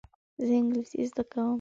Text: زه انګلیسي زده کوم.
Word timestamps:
زه 0.45 0.53
انګلیسي 0.59 0.99
زده 1.11 1.23
کوم. 1.31 1.49